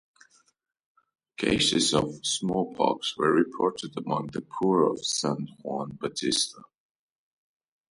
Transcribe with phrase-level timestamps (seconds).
[1.37, 6.63] Cases of smallpox were reported among the poor of San Juan Bautista.